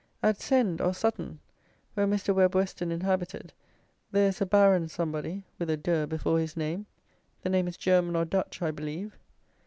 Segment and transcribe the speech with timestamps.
[0.23, 1.41] At Send, or Sutton,
[1.93, 2.33] where Mr.
[2.33, 3.53] Webb Weston inhabited,
[4.11, 6.87] there is a Baron somebody, with a De before his name.
[7.43, 9.15] The name is German or Dutch, I believe.